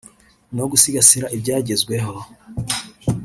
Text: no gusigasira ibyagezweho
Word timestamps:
no 0.55 0.63
gusigasira 0.71 1.27
ibyagezweho 1.35 2.13